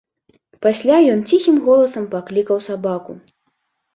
Пасля 0.65 0.95
ён 1.15 1.19
ціхім 1.33 1.59
голасам 1.67 2.09
паклікаў 2.15 2.57
сабаку. 2.69 3.11